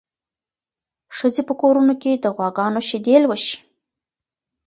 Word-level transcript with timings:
ښځې 1.17 1.41
په 1.47 1.53
کورونو 1.61 1.93
کې 2.01 2.11
د 2.13 2.25
غواګانو 2.35 2.79
شیدې 2.89 3.15
لوشي. 3.23 3.57